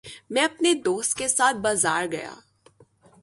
[0.29, 2.33] میں اپنے دوست کے ساتھ بازار گیا